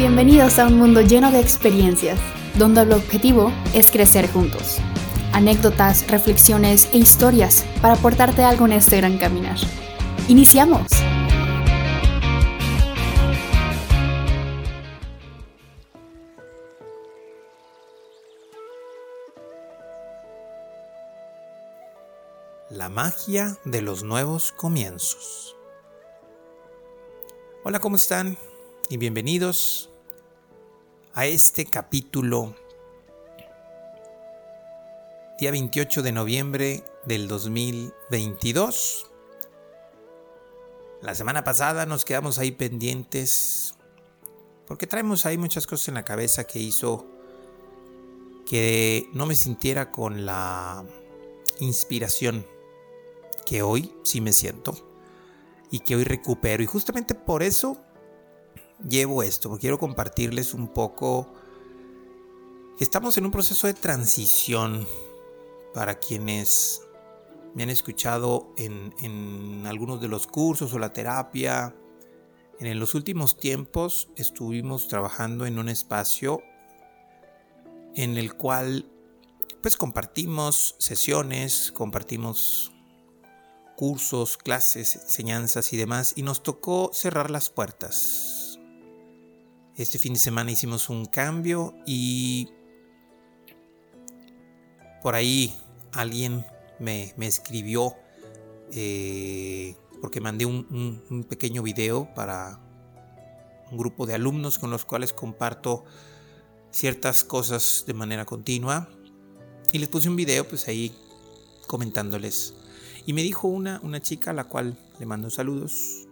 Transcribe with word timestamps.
Bienvenidos 0.00 0.58
a 0.58 0.66
un 0.66 0.78
mundo 0.78 1.02
lleno 1.02 1.30
de 1.30 1.40
experiencias, 1.40 2.18
donde 2.54 2.80
el 2.80 2.92
objetivo 2.92 3.52
es 3.74 3.90
crecer 3.90 4.32
juntos. 4.32 4.78
Anécdotas, 5.34 6.10
reflexiones 6.10 6.88
e 6.94 6.96
historias 6.96 7.66
para 7.82 7.96
aportarte 7.96 8.42
algo 8.42 8.64
en 8.64 8.72
este 8.72 8.96
gran 8.96 9.18
caminar. 9.18 9.58
¡Iniciamos! 10.26 10.86
La 22.70 22.88
magia 22.88 23.58
de 23.66 23.82
los 23.82 24.02
nuevos 24.02 24.50
comienzos. 24.52 25.58
Hola, 27.64 27.80
¿cómo 27.80 27.96
están? 27.96 28.38
Y 28.88 28.96
bienvenidos 28.96 29.89
a 31.14 31.26
este 31.26 31.64
capítulo, 31.66 32.54
día 35.40 35.50
28 35.50 36.02
de 36.02 36.12
noviembre 36.12 36.84
del 37.04 37.26
2022. 37.26 39.10
La 41.02 41.14
semana 41.16 41.42
pasada 41.42 41.84
nos 41.86 42.04
quedamos 42.04 42.38
ahí 42.38 42.52
pendientes 42.52 43.74
porque 44.68 44.86
traemos 44.86 45.26
ahí 45.26 45.36
muchas 45.36 45.66
cosas 45.66 45.88
en 45.88 45.94
la 45.94 46.04
cabeza 46.04 46.44
que 46.44 46.60
hizo 46.60 47.06
que 48.46 49.08
no 49.12 49.26
me 49.26 49.34
sintiera 49.34 49.90
con 49.90 50.24
la 50.24 50.84
inspiración 51.58 52.46
que 53.44 53.62
hoy 53.62 53.92
sí 54.04 54.20
me 54.20 54.32
siento 54.32 54.76
y 55.72 55.80
que 55.80 55.96
hoy 55.96 56.04
recupero. 56.04 56.62
Y 56.62 56.66
justamente 56.66 57.16
por 57.16 57.42
eso 57.42 57.82
llevo 58.88 59.22
esto, 59.22 59.48
porque 59.48 59.62
quiero 59.62 59.78
compartirles 59.78 60.54
un 60.54 60.68
poco 60.68 61.32
que 62.78 62.84
estamos 62.84 63.16
en 63.18 63.26
un 63.26 63.30
proceso 63.30 63.66
de 63.66 63.74
transición 63.74 64.86
para 65.74 65.98
quienes 65.98 66.82
me 67.54 67.62
han 67.62 67.70
escuchado 67.70 68.52
en, 68.56 68.94
en 69.00 69.66
algunos 69.66 70.00
de 70.00 70.08
los 70.08 70.26
cursos 70.26 70.72
o 70.72 70.78
la 70.78 70.92
terapia. 70.92 71.74
En 72.58 72.78
los 72.78 72.94
últimos 72.94 73.36
tiempos 73.36 74.08
estuvimos 74.16 74.88
trabajando 74.88 75.46
en 75.46 75.58
un 75.58 75.68
espacio 75.68 76.42
en 77.94 78.16
el 78.16 78.34
cual 78.34 78.90
pues 79.62 79.76
compartimos 79.76 80.74
sesiones, 80.78 81.72
compartimos 81.72 82.72
cursos, 83.76 84.36
clases, 84.36 84.96
enseñanzas 84.96 85.72
y 85.72 85.76
demás, 85.76 86.12
y 86.16 86.22
nos 86.22 86.42
tocó 86.42 86.90
cerrar 86.92 87.30
las 87.30 87.50
puertas. 87.50 88.39
Este 89.80 89.98
fin 89.98 90.12
de 90.12 90.18
semana 90.18 90.50
hicimos 90.50 90.90
un 90.90 91.06
cambio 91.06 91.72
y 91.86 92.50
por 95.02 95.14
ahí 95.14 95.58
alguien 95.92 96.44
me, 96.78 97.14
escribió 97.20 97.94
eh, 98.72 99.74
porque 100.02 100.20
mandé 100.20 100.44
un, 100.44 101.02
un 101.08 101.24
pequeño 101.24 101.62
video 101.62 102.12
para 102.14 102.60
un 103.70 103.78
grupo 103.78 104.04
de 104.04 104.12
alumnos 104.12 104.58
con 104.58 104.70
los 104.70 104.84
cuales 104.84 105.14
comparto 105.14 105.86
ciertas 106.70 107.24
cosas 107.24 107.84
de 107.86 107.94
manera 107.94 108.26
continua 108.26 108.86
y 109.72 109.78
les 109.78 109.88
puse 109.88 110.10
un 110.10 110.16
video 110.16 110.46
pues 110.46 110.68
ahí 110.68 110.94
comentándoles 111.66 112.52
y 113.06 113.14
me 113.14 113.22
dijo 113.22 113.48
una, 113.48 113.80
una 113.82 114.02
chica 114.02 114.32
a 114.32 114.34
la 114.34 114.44
cual 114.44 114.76
le 114.98 115.06
mando 115.06 115.30
saludos. 115.30 116.06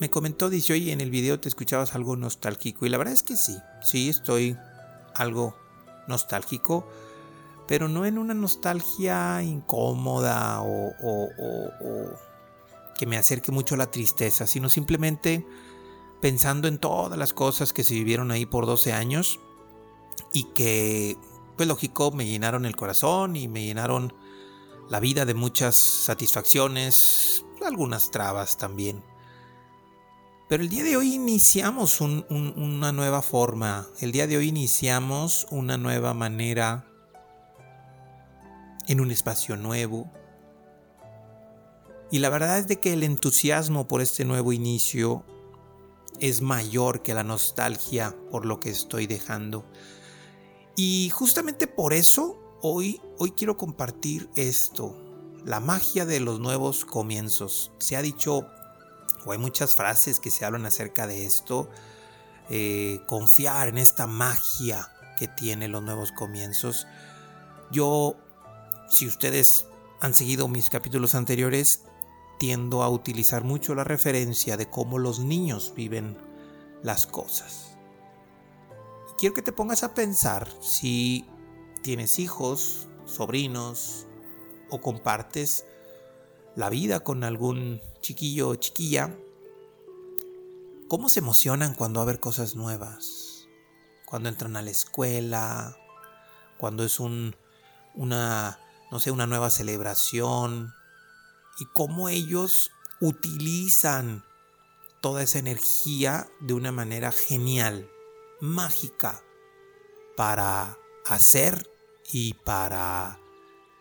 Me 0.00 0.10
comentó, 0.10 0.50
dice, 0.50 0.74
oye, 0.74 0.92
en 0.92 1.00
el 1.00 1.10
video 1.10 1.40
te 1.40 1.48
escuchabas 1.48 1.94
algo 1.94 2.16
nostálgico. 2.16 2.86
Y 2.86 2.88
la 2.90 2.98
verdad 2.98 3.14
es 3.14 3.22
que 3.22 3.36
sí, 3.36 3.56
sí 3.82 4.08
estoy 4.08 4.56
algo 5.14 5.56
nostálgico, 6.06 6.86
pero 7.66 7.88
no 7.88 8.04
en 8.04 8.18
una 8.18 8.34
nostalgia 8.34 9.42
incómoda 9.42 10.60
o, 10.62 10.92
o 11.02 11.28
que 12.98 13.06
me 13.06 13.16
acerque 13.16 13.52
mucho 13.52 13.74
a 13.74 13.78
la 13.78 13.90
tristeza, 13.90 14.46
sino 14.46 14.68
simplemente 14.68 15.46
pensando 16.20 16.68
en 16.68 16.78
todas 16.78 17.18
las 17.18 17.32
cosas 17.32 17.72
que 17.72 17.84
se 17.84 17.94
vivieron 17.94 18.30
ahí 18.30 18.46
por 18.46 18.66
12 18.66 18.92
años 18.92 19.40
y 20.32 20.44
que 20.54 21.16
pues 21.56 21.68
lógico, 21.68 22.10
me 22.10 22.26
llenaron 22.26 22.66
el 22.66 22.76
corazón 22.76 23.34
y 23.34 23.48
me 23.48 23.64
llenaron 23.64 24.14
la 24.90 25.00
vida 25.00 25.24
de 25.24 25.34
muchas 25.34 25.74
satisfacciones, 25.74 27.44
algunas 27.64 28.10
trabas 28.10 28.58
también. 28.58 29.02
Pero 30.48 30.62
el 30.62 30.68
día 30.68 30.84
de 30.84 30.96
hoy 30.96 31.14
iniciamos 31.14 32.00
una 32.00 32.92
nueva 32.92 33.20
forma, 33.20 33.88
el 34.00 34.12
día 34.12 34.28
de 34.28 34.36
hoy 34.36 34.46
iniciamos 34.46 35.48
una 35.50 35.76
nueva 35.76 36.14
manera 36.14 36.86
en 38.86 39.00
un 39.00 39.10
espacio 39.10 39.56
nuevo. 39.56 40.08
Y 42.12 42.20
la 42.20 42.28
verdad 42.28 42.60
es 42.60 42.68
de 42.68 42.78
que 42.78 42.92
el 42.92 43.02
entusiasmo 43.02 43.88
por 43.88 44.00
este 44.00 44.24
nuevo 44.24 44.52
inicio 44.52 45.24
es 46.20 46.42
mayor 46.42 47.02
que 47.02 47.12
la 47.12 47.24
nostalgia 47.24 48.16
por 48.30 48.46
lo 48.46 48.60
que 48.60 48.70
estoy 48.70 49.08
dejando. 49.08 49.68
Y 50.76 51.10
justamente 51.10 51.66
por 51.66 51.92
eso 51.92 52.38
hoy, 52.62 53.00
hoy 53.18 53.32
quiero 53.32 53.56
compartir 53.56 54.30
esto, 54.36 54.96
la 55.44 55.58
magia 55.58 56.06
de 56.06 56.20
los 56.20 56.38
nuevos 56.38 56.84
comienzos. 56.84 57.72
Se 57.78 57.96
ha 57.96 58.02
dicho, 58.02 58.46
hay 59.32 59.38
muchas 59.38 59.74
frases 59.74 60.20
que 60.20 60.30
se 60.30 60.44
hablan 60.44 60.66
acerca 60.66 61.06
de 61.06 61.26
esto, 61.26 61.68
eh, 62.48 63.00
confiar 63.06 63.68
en 63.68 63.78
esta 63.78 64.06
magia 64.06 64.92
que 65.18 65.28
tiene 65.28 65.68
los 65.68 65.82
nuevos 65.82 66.12
comienzos. 66.12 66.86
Yo, 67.70 68.16
si 68.88 69.06
ustedes 69.06 69.66
han 70.00 70.14
seguido 70.14 70.48
mis 70.48 70.70
capítulos 70.70 71.14
anteriores, 71.14 71.82
tiendo 72.38 72.82
a 72.82 72.88
utilizar 72.88 73.44
mucho 73.44 73.74
la 73.74 73.84
referencia 73.84 74.56
de 74.56 74.68
cómo 74.68 74.98
los 74.98 75.20
niños 75.20 75.72
viven 75.74 76.18
las 76.82 77.06
cosas 77.06 77.76
quiero 79.16 79.34
que 79.34 79.42
te 79.42 79.52
pongas 79.52 79.82
a 79.82 79.94
pensar 79.94 80.48
si 80.60 81.26
tienes 81.82 82.18
hijos, 82.18 82.88
sobrinos 83.06 84.06
o 84.70 84.80
compartes 84.80 85.64
la 86.54 86.70
vida 86.70 87.00
con 87.00 87.24
algún 87.24 87.80
chiquillo 88.06 88.50
o 88.50 88.54
chiquilla, 88.54 89.18
¿cómo 90.86 91.08
se 91.08 91.18
emocionan 91.18 91.74
cuando 91.74 91.98
va 91.98 92.02
a 92.02 92.04
haber 92.04 92.20
cosas 92.20 92.54
nuevas? 92.54 93.48
Cuando 94.04 94.28
entran 94.28 94.54
a 94.54 94.62
la 94.62 94.70
escuela, 94.70 95.76
cuando 96.56 96.84
es 96.84 97.00
un, 97.00 97.34
una, 97.94 98.60
no 98.92 99.00
sé, 99.00 99.10
una 99.10 99.26
nueva 99.26 99.50
celebración 99.50 100.72
y 101.58 101.64
cómo 101.74 102.08
ellos 102.08 102.70
utilizan 103.00 104.24
toda 105.00 105.24
esa 105.24 105.40
energía 105.40 106.28
de 106.38 106.54
una 106.54 106.70
manera 106.70 107.10
genial 107.10 107.90
mágica 108.40 109.20
para 110.16 110.78
hacer 111.06 111.68
y 112.12 112.34
para 112.34 113.18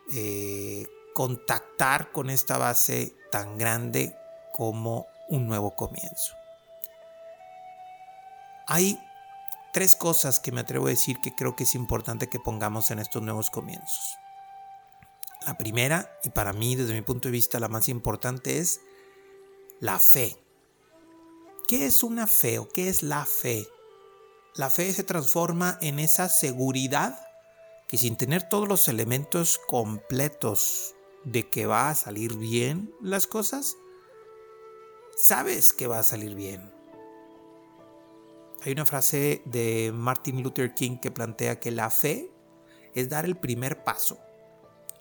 eh, 0.10 0.88
contactar 1.14 2.12
con 2.12 2.32
esta 2.32 2.58
base 2.58 3.16
tan 3.36 3.58
grande 3.58 4.18
como 4.54 5.08
un 5.28 5.46
nuevo 5.46 5.76
comienzo. 5.76 6.36
Hay 8.66 8.98
tres 9.74 9.98
cosas 9.98 10.40
que 10.40 10.54
me 10.54 10.62
atrevo 10.62 10.86
a 10.86 10.92
decir 10.92 11.20
que 11.20 11.36
creo 11.36 11.54
que 11.54 11.66
es 11.66 11.76
importante 11.76 12.30
que 12.30 12.40
pongamos 12.40 12.92
en 12.92 13.00
estos 13.00 13.22
nuevos 13.22 13.50
comienzos. 13.50 14.18
La 15.46 15.58
primera, 15.58 16.18
y 16.24 16.30
para 16.30 16.54
mí 16.54 16.78
desde 16.78 16.94
mi 16.94 17.02
punto 17.02 17.28
de 17.28 17.34
vista 17.34 17.60
la 17.60 17.68
más 17.68 17.90
importante, 17.90 18.60
es 18.60 18.80
la 19.82 20.00
fe. 20.00 20.42
¿Qué 21.68 21.88
es 21.88 22.04
una 22.04 22.28
fe 22.28 22.58
o 22.60 22.70
qué 22.70 22.88
es 22.88 23.04
la 23.04 23.26
fe? 23.26 23.68
la 24.56 24.70
fe 24.70 24.94
se 24.94 25.04
transforma 25.04 25.78
en 25.82 26.00
esa 26.00 26.30
seguridad 26.30 27.20
que 27.90 27.98
sin 27.98 28.16
tener 28.16 28.48
todos 28.48 28.70
los 28.70 28.88
elementos 28.88 29.60
completos 29.68 30.95
de 31.26 31.50
que 31.50 31.66
va 31.66 31.90
a 31.90 31.96
salir 31.96 32.38
bien 32.38 32.94
las 33.02 33.28
cosas, 33.28 33.78
sabes 35.18 35.74
que 35.74 35.88
va 35.88 36.00
a 36.00 36.04
salir 36.04 36.36
bien. 36.36 36.72
Hay 38.62 38.72
una 38.72 38.86
frase 38.86 39.42
de 39.46 39.92
Martin 39.94 40.42
Luther 40.42 40.74
King 40.74 40.98
que 40.98 41.12
plantea 41.12 41.60
que 41.60 41.72
la 41.72 41.90
fe 41.90 42.32
es 42.94 43.10
dar 43.10 43.26
el 43.26 43.36
primer 43.36 43.84
paso. 43.84 44.18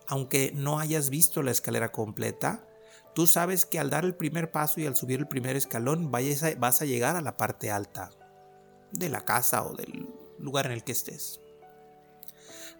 Aunque 0.06 0.52
no 0.54 0.78
hayas 0.78 1.08
visto 1.08 1.42
la 1.42 1.50
escalera 1.50 1.90
completa, 1.90 2.66
tú 3.14 3.26
sabes 3.26 3.64
que 3.64 3.78
al 3.78 3.88
dar 3.88 4.04
el 4.04 4.14
primer 4.14 4.50
paso 4.50 4.80
y 4.80 4.86
al 4.86 4.96
subir 4.96 5.20
el 5.20 5.28
primer 5.28 5.56
escalón 5.56 6.10
vas 6.10 6.82
a 6.82 6.84
llegar 6.84 7.16
a 7.16 7.22
la 7.22 7.36
parte 7.36 7.70
alta 7.70 8.10
de 8.92 9.08
la 9.08 9.24
casa 9.24 9.64
o 9.64 9.74
del 9.74 10.08
lugar 10.38 10.66
en 10.66 10.72
el 10.72 10.84
que 10.84 10.92
estés. 10.92 11.40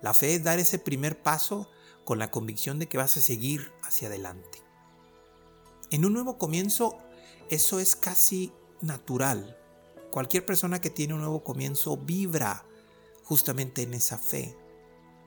La 0.03 0.13
fe 0.13 0.35
es 0.35 0.45
dar 0.45 0.59
ese 0.59 0.79
primer 0.79 1.23
paso 1.23 1.71
con 2.05 2.19
la 2.19 2.31
convicción 2.31 2.79
de 2.79 2.89
que 2.89 2.99
vas 2.99 3.17
a 3.17 3.21
seguir 3.21 3.73
hacia 3.83 4.09
adelante. 4.09 4.63
En 5.91 6.05
un 6.05 6.13
nuevo 6.13 6.39
comienzo, 6.39 6.99
eso 7.51 7.81
es 7.81 7.97
casi 7.97 8.53
natural. 8.81 9.59
Cualquier 10.11 10.47
persona 10.47 10.81
que 10.81 10.91
tiene 10.91 11.15
un 11.15 11.21
nuevo 11.21 11.43
comienzo 11.45 11.97
vibra 11.97 12.65
justamente 13.25 13.83
en 13.83 13.95
esa 13.95 14.19
fe. 14.19 14.57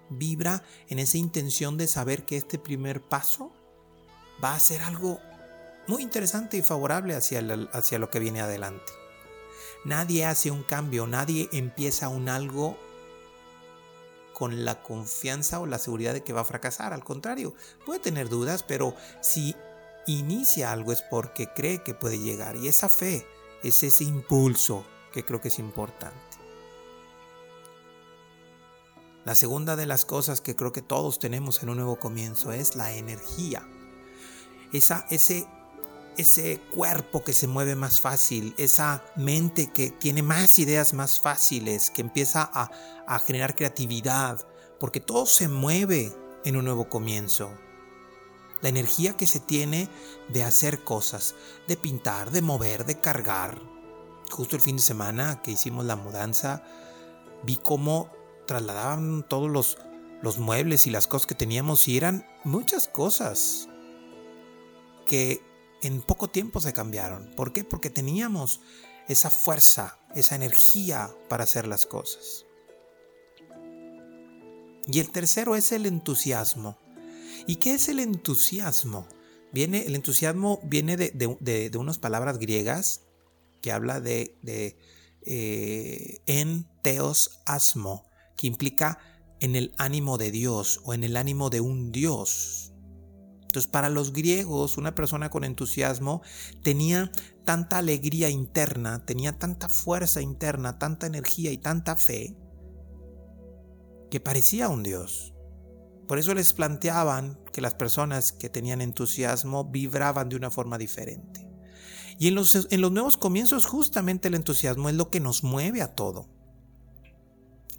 Vibra 0.09 0.63
en 0.88 1.00
esa 1.00 1.18
intención 1.18 1.77
de 1.77 1.88
saber 1.88 2.25
que 2.25 2.38
este 2.38 2.59
primer 2.59 3.01
paso 3.01 3.51
va 4.44 4.53
a 4.53 4.59
ser 4.59 4.81
algo 4.81 5.19
muy 5.88 6.03
interesante 6.03 6.57
y 6.57 6.62
favorable 6.62 7.15
hacia, 7.15 7.41
hacia 7.74 8.00
lo 8.00 8.09
que 8.09 8.19
viene 8.19 8.41
adelante. 8.41 8.91
Nadie 9.85 10.25
hace 10.25 10.51
un 10.51 10.63
cambio, 10.63 11.07
nadie 11.07 11.50
empieza 11.51 12.09
un 12.09 12.29
algo 12.29 12.77
con 14.38 14.66
la 14.66 14.84
confianza 14.84 15.60
o 15.60 15.66
la 15.66 15.80
seguridad 15.80 16.13
de 16.13 16.22
que 16.22 16.31
va 16.31 16.42
a 16.42 16.45
fracasar. 16.45 16.94
Al 16.94 17.04
contrario, 17.04 17.56
puede 17.88 18.00
tener 18.00 18.30
dudas, 18.30 18.62
pero 18.62 18.94
si 19.19 19.56
inicia 20.06 20.72
algo 20.72 20.92
es 20.92 21.01
porque 21.01 21.51
cree 21.56 21.81
que 21.81 21.95
puede 21.95 22.19
llegar. 22.19 22.56
Y 22.56 22.68
esa 22.68 22.88
fe 22.88 23.25
es 23.63 23.81
ese 23.81 24.04
impulso 24.04 24.86
que 25.12 25.25
creo 25.25 25.42
que 25.42 25.48
es 25.48 25.57
importante. 25.57 26.38
La 29.25 29.34
segunda 29.34 29.75
de 29.75 29.88
las 29.88 30.06
cosas 30.06 30.39
que 30.39 30.56
creo 30.56 30.72
que 30.72 30.84
todos 30.84 31.18
tenemos 31.18 31.63
en 31.63 31.69
un 31.69 31.78
nuevo 31.78 31.98
comienzo 31.98 32.51
es 32.51 32.75
la 32.75 32.94
energía. 32.94 33.68
Esa, 34.72 35.07
ese 35.10 35.48
ese 36.17 36.59
cuerpo 36.73 37.23
que 37.23 37.33
se 37.33 37.47
mueve 37.47 37.75
más 37.75 38.01
fácil, 38.01 38.53
esa 38.57 39.03
mente 39.15 39.71
que 39.71 39.91
tiene 39.91 40.23
más 40.23 40.59
ideas 40.59 40.93
más 40.93 41.19
fáciles, 41.19 41.91
que 41.91 42.01
empieza 42.01 42.49
a, 42.53 42.71
a 43.07 43.19
generar 43.19 43.55
creatividad, 43.55 44.47
porque 44.79 44.99
todo 44.99 45.25
se 45.25 45.47
mueve 45.47 46.13
en 46.43 46.57
un 46.57 46.65
nuevo 46.65 46.89
comienzo. 46.89 47.51
La 48.61 48.69
energía 48.69 49.15
que 49.15 49.27
se 49.27 49.39
tiene 49.39 49.87
de 50.29 50.43
hacer 50.43 50.83
cosas, 50.83 51.35
de 51.67 51.77
pintar, 51.77 52.31
de 52.31 52.41
mover, 52.41 52.85
de 52.85 52.99
cargar. 52.99 53.61
Justo 54.31 54.55
el 54.55 54.61
fin 54.61 54.77
de 54.77 54.81
semana 54.81 55.41
que 55.41 55.51
hicimos 55.51 55.85
la 55.85 55.95
mudanza, 55.95 56.63
vi 57.43 57.57
cómo 57.57 58.09
trasladaban 58.47 59.23
todos 59.27 59.49
los, 59.49 59.77
los 60.21 60.39
muebles 60.39 60.87
y 60.87 60.89
las 60.89 61.05
cosas 61.05 61.27
que 61.27 61.35
teníamos 61.35 61.87
y 61.87 61.97
eran 61.97 62.25
muchas 62.43 62.87
cosas 62.87 63.69
que 65.05 65.41
en 65.81 66.01
poco 66.01 66.29
tiempo 66.29 66.59
se 66.59 66.74
cambiaron. 66.74 67.31
¿Por 67.35 67.53
qué? 67.53 67.63
Porque 67.63 67.89
teníamos 67.89 68.62
esa 69.07 69.29
fuerza, 69.29 70.00
esa 70.15 70.35
energía 70.35 71.09
para 71.29 71.44
hacer 71.44 71.68
las 71.68 71.85
cosas. 71.85 72.45
Y 74.88 75.00
el 75.00 75.12
tercero 75.12 75.56
es 75.56 75.71
el 75.71 75.85
entusiasmo. 75.85 76.77
¿Y 77.45 77.57
qué 77.57 77.74
es 77.74 77.89
el 77.89 78.00
entusiasmo? 78.00 79.07
Viene, 79.51 79.85
el 79.85 79.95
entusiasmo 79.95 80.59
viene 80.63 80.97
de, 80.97 81.71
unas 81.77 82.00
palabras 82.00 82.38
griegas 82.39 83.01
que 83.62 83.71
habla 83.71 84.00
de, 84.00 84.38
de 84.41 84.77
eh, 85.21 86.21
en 86.25 86.68
teos 86.81 87.41
asmo, 87.45 88.09
que 88.35 88.47
implica 88.47 89.00
en 89.39 89.56
el 89.56 89.74
ánimo 89.77 90.18
de 90.18 90.31
Dios 90.31 90.81
o 90.83 90.94
en 90.94 91.03
el 91.03 91.18
ánimo 91.18 91.50
de 91.50 91.62
un 91.62 91.91
Dios. 91.91 92.74
Entonces, 93.57 93.71
para 93.71 93.89
los 93.89 94.13
griegos, 94.13 94.77
una 94.77 94.94
persona 94.94 95.31
con 95.31 95.44
entusiasmo 95.44 96.21
tenía 96.62 97.12
tanta 97.44 97.80
alegría 97.80 98.30
interna, 98.30 99.04
tenía 99.04 99.39
tanta 99.39 99.68
fuerza 99.68 100.21
interna, 100.21 100.77
tanta 100.77 101.07
energía 101.07 101.51
y 101.51 101.57
tanta 101.57 101.95
fe, 101.95 102.38
que 104.12 104.19
parecía 104.19 104.69
un 104.69 104.83
dios. 104.83 105.33
Por 106.07 106.19
eso 106.19 106.36
les 106.36 106.54
planteaban 106.54 107.39
que 107.51 107.62
las 107.62 107.74
personas 107.74 108.31
que 108.31 108.48
tenían 108.48 108.80
entusiasmo 108.80 109.65
vibraban 109.65 110.30
de 110.30 110.36
una 110.36 110.51
forma 110.51 110.77
diferente. 110.77 111.50
Y 112.19 112.27
en 112.27 112.36
los, 112.36 112.68
los 112.69 112.92
nuevos 112.92 113.18
comienzos 113.18 113.65
justamente 113.65 114.27
el 114.27 114.36
entusiasmo 114.36 114.88
es 114.88 114.94
lo 114.94 115.10
que 115.10 115.19
nos 115.19 115.44
mueve 115.44 115.81
a 115.81 115.95
todo. 115.95 116.30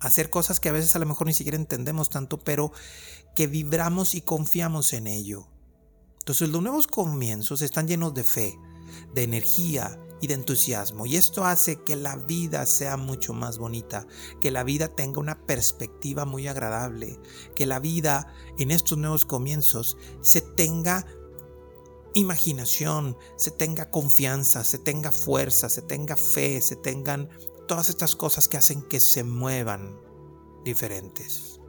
Hacer 0.01 0.29
cosas 0.29 0.59
que 0.59 0.71
a 0.71 0.73
veces 0.73 0.97
a 0.97 0.99
lo 0.99 1.07
mejor 1.07 1.29
ni 1.29 1.35
siquiera 1.35 1.57
entendemos 1.57 2.11
tanto, 2.11 2.41
pero 2.41 2.73
que 3.37 3.47
vibramos 3.47 4.17
y 4.17 4.23
confiamos 4.23 4.93
en 4.93 5.07
ello. 5.07 5.53
Entonces 6.19 6.49
los 6.51 6.63
nuevos 6.63 6.87
comienzos 6.87 7.63
están 7.63 7.89
llenos 7.89 8.15
de 8.15 8.25
fe, 8.25 8.59
de 9.15 9.23
energía 9.23 10.01
y 10.21 10.27
de 10.27 10.35
entusiasmo. 10.35 11.07
Y 11.07 11.17
esto 11.17 11.45
hace 11.45 11.83
que 11.83 11.97
la 11.97 12.17
vida 12.17 12.67
sea 12.67 12.97
mucho 12.97 13.33
más 13.33 13.59
bonita, 13.59 14.07
que 14.41 14.51
la 14.51 14.65
vida 14.65 14.89
tenga 14.89 15.21
una 15.21 15.47
perspectiva 15.47 16.25
muy 16.25 16.49
agradable, 16.49 17.19
que 17.55 17.67
la 17.67 17.79
vida 17.79 18.33
en 18.59 18.71
estos 18.71 18.99
nuevos 18.99 19.25
comienzos 19.25 19.97
se 20.21 20.41
tenga 20.41 21.07
imaginación, 22.15 23.17
se 23.37 23.51
tenga 23.51 23.91
confianza, 23.91 24.65
se 24.65 24.79
tenga 24.79 25.13
fuerza, 25.13 25.69
se 25.69 25.83
tenga 25.83 26.17
fe, 26.17 26.61
se 26.61 26.77
tengan 26.77 27.29
todas 27.67 27.91
estas 27.91 28.17
cosas 28.17 28.49
que 28.49 28.57
hacen 28.57 28.83
que 28.83 28.99
se 28.99 29.23
muevan 29.25 30.01
diferentes 30.65 31.61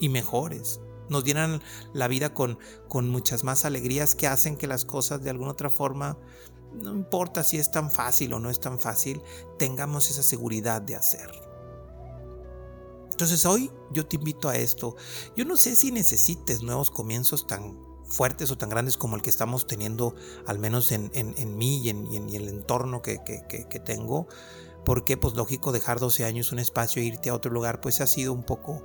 y 0.00 0.08
mejores 0.08 0.80
nos 1.08 1.24
llenan 1.24 1.62
la 1.92 2.08
vida 2.08 2.34
con, 2.34 2.58
con 2.88 3.08
muchas 3.08 3.44
más 3.44 3.64
alegrías 3.64 4.14
que 4.14 4.26
hacen 4.26 4.56
que 4.56 4.66
las 4.66 4.84
cosas 4.84 5.22
de 5.22 5.30
alguna 5.30 5.52
otra 5.52 5.70
forma, 5.70 6.18
no 6.72 6.92
importa 6.92 7.44
si 7.44 7.58
es 7.58 7.70
tan 7.70 7.90
fácil 7.90 8.32
o 8.34 8.38
no 8.38 8.50
es 8.50 8.60
tan 8.60 8.78
fácil, 8.78 9.22
tengamos 9.58 10.10
esa 10.10 10.22
seguridad 10.22 10.82
de 10.82 10.96
hacer. 10.96 11.30
Entonces 13.10 13.44
hoy 13.46 13.72
yo 13.90 14.06
te 14.06 14.16
invito 14.16 14.48
a 14.48 14.56
esto. 14.56 14.94
Yo 15.34 15.44
no 15.44 15.56
sé 15.56 15.74
si 15.74 15.90
necesites 15.90 16.62
nuevos 16.62 16.90
comienzos 16.90 17.48
tan 17.48 17.76
fuertes 18.04 18.50
o 18.50 18.56
tan 18.56 18.68
grandes 18.68 18.96
como 18.96 19.16
el 19.16 19.22
que 19.22 19.30
estamos 19.30 19.66
teniendo, 19.66 20.14
al 20.46 20.58
menos 20.58 20.92
en, 20.92 21.10
mí 21.56 21.78
y 21.78 21.88
en, 21.90 22.06
el 22.30 22.48
entorno 22.48 23.02
que, 23.02 23.18
que, 23.24 23.80
tengo. 23.80 24.28
Porque, 24.84 25.16
pues 25.16 25.34
lógico, 25.34 25.72
dejar 25.72 25.98
12 25.98 26.24
años 26.24 26.52
un 26.52 26.58
espacio 26.58 27.02
e 27.02 27.06
irte 27.06 27.30
a 27.30 27.34
otro 27.34 27.50
lugar, 27.50 27.80
pues 27.80 28.00
ha 28.00 28.06
sido 28.06 28.32
un 28.32 28.44
poco, 28.44 28.82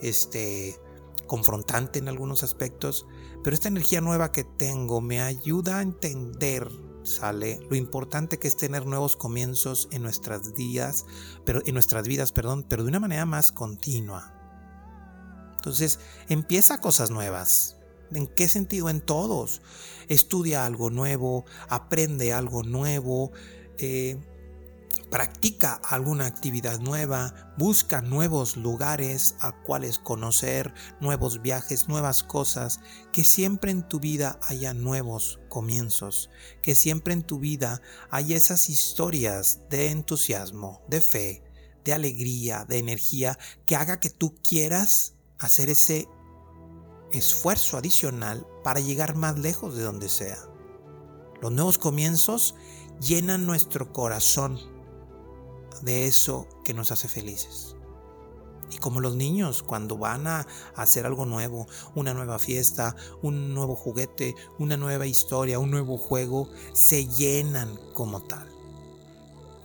este, 0.00 0.80
confrontante 1.26 1.98
en 1.98 2.08
algunos 2.08 2.42
aspectos, 2.42 3.06
pero 3.42 3.54
esta 3.54 3.68
energía 3.68 4.00
nueva 4.00 4.32
que 4.32 4.44
tengo 4.44 5.00
me 5.00 5.20
ayuda 5.20 5.78
a 5.78 5.82
entender, 5.82 6.68
sale, 7.02 7.60
lo 7.68 7.76
importante 7.76 8.38
que 8.38 8.48
es 8.48 8.56
tener 8.56 8.86
nuevos 8.86 9.16
comienzos 9.16 9.88
en 9.92 10.02
nuestras 10.02 10.54
días, 10.54 11.04
pero 11.44 11.60
en 11.66 11.74
nuestras 11.74 12.06
vidas, 12.06 12.32
perdón, 12.32 12.64
pero 12.68 12.82
de 12.82 12.90
una 12.90 13.00
manera 13.00 13.26
más 13.26 13.52
continua. 13.52 14.32
Entonces, 15.56 15.98
empieza 16.28 16.80
cosas 16.80 17.10
nuevas. 17.10 17.78
¿En 18.12 18.26
qué 18.26 18.48
sentido? 18.48 18.90
En 18.90 19.00
todos. 19.00 19.62
Estudia 20.08 20.66
algo 20.66 20.90
nuevo, 20.90 21.46
aprende 21.68 22.32
algo 22.32 22.62
nuevo, 22.62 23.32
eh, 23.78 24.18
practica 25.10 25.74
alguna 25.74 26.26
actividad 26.26 26.80
nueva, 26.80 27.52
busca 27.56 28.02
nuevos 28.02 28.56
lugares 28.56 29.36
a 29.40 29.52
cuales 29.62 29.98
conocer, 29.98 30.74
nuevos 31.00 31.40
viajes, 31.40 31.88
nuevas 31.88 32.22
cosas, 32.22 32.80
que 33.12 33.22
siempre 33.22 33.70
en 33.70 33.86
tu 33.86 34.00
vida 34.00 34.38
haya 34.42 34.74
nuevos 34.74 35.38
comienzos, 35.48 36.30
que 36.62 36.74
siempre 36.74 37.12
en 37.12 37.22
tu 37.22 37.38
vida 37.38 37.80
haya 38.10 38.36
esas 38.36 38.68
historias 38.68 39.60
de 39.70 39.90
entusiasmo, 39.90 40.82
de 40.88 41.00
fe, 41.00 41.44
de 41.84 41.92
alegría, 41.92 42.64
de 42.68 42.78
energía, 42.78 43.38
que 43.66 43.76
haga 43.76 44.00
que 44.00 44.10
tú 44.10 44.34
quieras 44.42 45.14
hacer 45.38 45.70
ese 45.70 46.08
esfuerzo 47.12 47.76
adicional 47.76 48.46
para 48.64 48.80
llegar 48.80 49.14
más 49.14 49.38
lejos 49.38 49.76
de 49.76 49.82
donde 49.84 50.08
sea. 50.08 50.38
Los 51.40 51.52
nuevos 51.52 51.78
comienzos 51.78 52.56
llenan 53.00 53.46
nuestro 53.46 53.92
corazón 53.92 54.73
de 55.82 56.06
eso 56.06 56.46
que 56.64 56.74
nos 56.74 56.92
hace 56.92 57.08
felices. 57.08 57.76
Y 58.70 58.78
como 58.78 59.00
los 59.00 59.14
niños 59.14 59.62
cuando 59.62 59.98
van 59.98 60.26
a 60.26 60.46
hacer 60.74 61.06
algo 61.06 61.26
nuevo, 61.26 61.66
una 61.94 62.14
nueva 62.14 62.38
fiesta, 62.38 62.96
un 63.22 63.54
nuevo 63.54 63.76
juguete, 63.76 64.34
una 64.58 64.76
nueva 64.76 65.06
historia, 65.06 65.58
un 65.58 65.70
nuevo 65.70 65.96
juego, 65.98 66.48
se 66.72 67.06
llenan 67.06 67.78
como 67.92 68.22
tal. 68.22 68.48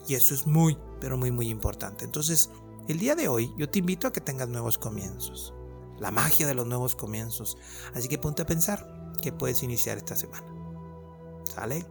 Y 0.07 0.15
eso 0.15 0.33
es 0.33 0.45
muy, 0.47 0.77
pero 0.99 1.17
muy, 1.17 1.31
muy 1.31 1.49
importante. 1.49 2.05
Entonces, 2.05 2.49
el 2.87 2.99
día 2.99 3.15
de 3.15 3.27
hoy 3.27 3.53
yo 3.57 3.69
te 3.69 3.79
invito 3.79 4.07
a 4.07 4.11
que 4.11 4.21
tengas 4.21 4.49
nuevos 4.49 4.77
comienzos. 4.77 5.53
La 5.99 6.11
magia 6.11 6.47
de 6.47 6.55
los 6.55 6.65
nuevos 6.65 6.95
comienzos. 6.95 7.57
Así 7.93 8.07
que 8.07 8.17
ponte 8.17 8.41
a 8.41 8.45
pensar 8.47 9.13
que 9.21 9.31
puedes 9.31 9.63
iniciar 9.63 9.97
esta 9.97 10.15
semana. 10.15 10.47
¿Sale? 11.43 11.85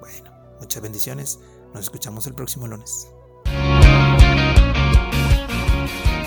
Bueno, 0.00 0.30
muchas 0.60 0.82
bendiciones. 0.82 1.40
Nos 1.72 1.84
escuchamos 1.84 2.26
el 2.26 2.34
próximo 2.34 2.66
lunes. 2.66 3.13